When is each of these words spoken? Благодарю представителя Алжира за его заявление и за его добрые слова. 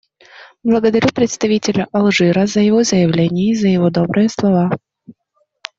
Благодарю 0.63 1.09
представителя 1.13 1.87
Алжира 1.91 2.47
за 2.47 2.61
его 2.61 2.81
заявление 2.83 3.51
и 3.51 3.55
за 3.55 3.67
его 3.67 3.91
добрые 3.91 4.29
слова. 4.29 4.71